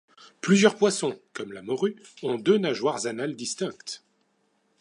Plusieurs 0.41 0.77
poissons, 0.77 1.19
comme 1.31 1.53
la 1.53 1.61
morue, 1.61 1.95
ont 2.23 2.39
deux 2.39 2.57
nageoires 2.57 3.05
anales 3.05 3.35
distinctes. 3.35 4.03